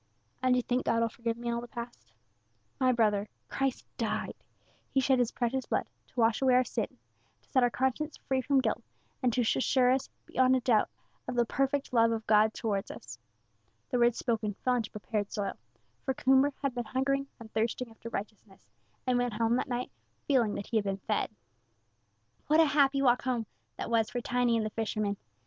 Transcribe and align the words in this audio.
"And 0.41 0.55
you 0.55 0.63
think 0.63 0.83
God 0.87 1.01
will 1.01 1.09
forgive 1.09 1.37
me 1.37 1.51
all 1.51 1.61
the 1.61 1.67
past?" 1.67 2.11
"My 2.79 2.91
brother, 2.91 3.29
Christ 3.49 3.85
died 3.97 4.33
He 4.89 4.99
shed 4.99 5.19
His 5.19 5.29
precious 5.31 5.67
blood, 5.67 5.85
to 6.07 6.19
wash 6.19 6.41
away 6.41 6.55
our 6.55 6.63
sin, 6.63 6.97
to 7.43 7.49
set 7.51 7.61
our 7.61 7.69
conscience 7.69 8.17
free 8.17 8.41
from 8.41 8.61
guilt, 8.61 8.81
and 9.21 9.31
to 9.31 9.41
assure 9.41 9.91
us 9.91 10.09
beyond 10.25 10.55
a 10.55 10.59
doubt 10.61 10.89
of 11.27 11.35
the 11.35 11.45
perfect 11.45 11.93
love 11.93 12.11
of 12.11 12.25
God 12.25 12.51
towards 12.55 12.89
us." 12.89 13.19
The 13.91 13.99
words 13.99 14.17
spoken 14.17 14.55
fell 14.65 14.73
into 14.77 14.89
prepared 14.89 15.31
soil, 15.31 15.53
for 16.03 16.15
Coomber 16.15 16.53
had 16.63 16.73
been 16.73 16.85
hungering 16.85 17.27
and 17.39 17.53
thirsting 17.53 17.91
after 17.91 18.09
righteousness, 18.09 18.71
and 19.05 19.17
he 19.17 19.19
went 19.19 19.33
home 19.33 19.55
that 19.57 19.67
night 19.69 19.91
feeling 20.27 20.55
that 20.55 20.65
he 20.65 20.77
had 20.77 20.83
been 20.83 20.97
fed. 20.97 21.29
What 22.47 22.59
a 22.59 22.65
happy 22.65 23.03
walk 23.03 23.21
home 23.21 23.45
that 23.77 23.91
was 23.91 24.09
for 24.09 24.19
Tiny 24.19 24.57
and 24.57 24.65
the 24.65 24.71
fisherman! 24.71 25.17